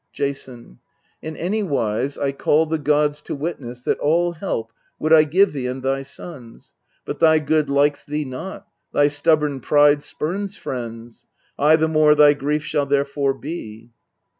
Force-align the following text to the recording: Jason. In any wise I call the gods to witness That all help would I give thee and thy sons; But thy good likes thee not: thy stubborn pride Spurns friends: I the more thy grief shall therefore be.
Jason. 0.11 0.79
In 1.21 1.37
any 1.37 1.61
wise 1.61 2.17
I 2.17 2.31
call 2.31 2.65
the 2.65 2.79
gods 2.79 3.21
to 3.21 3.35
witness 3.35 3.83
That 3.83 3.99
all 3.99 4.31
help 4.31 4.73
would 4.97 5.13
I 5.13 5.25
give 5.25 5.53
thee 5.53 5.67
and 5.67 5.83
thy 5.83 6.01
sons; 6.01 6.73
But 7.05 7.19
thy 7.19 7.37
good 7.37 7.69
likes 7.69 8.03
thee 8.03 8.25
not: 8.25 8.65
thy 8.91 9.09
stubborn 9.09 9.59
pride 9.59 10.01
Spurns 10.01 10.57
friends: 10.57 11.27
I 11.59 11.75
the 11.75 11.87
more 11.87 12.15
thy 12.15 12.33
grief 12.33 12.63
shall 12.63 12.87
therefore 12.87 13.35
be. 13.35 13.91